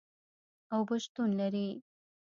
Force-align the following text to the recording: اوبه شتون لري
اوبه 0.75 0.95
شتون 1.03 1.29
لري 1.39 1.67